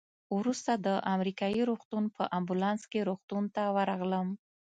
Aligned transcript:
وروسته 0.37 0.71
د 0.85 0.87
امریکایي 1.13 1.61
روغتون 1.69 2.03
په 2.15 2.23
امبولانس 2.37 2.81
کې 2.91 2.99
روغتون 3.09 3.43
ته 3.55 3.63
ورغلم. 3.75 4.27